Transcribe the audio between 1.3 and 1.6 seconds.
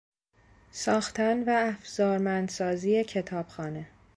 و